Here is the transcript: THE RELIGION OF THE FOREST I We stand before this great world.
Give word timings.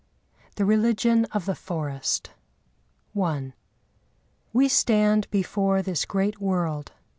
THE 0.55 0.65
RELIGION 0.65 1.25
OF 1.25 1.45
THE 1.45 1.53
FOREST 1.53 2.31
I 3.15 3.53
We 4.51 4.67
stand 4.67 5.29
before 5.29 5.83
this 5.83 6.05
great 6.05 6.41
world. 6.41 6.91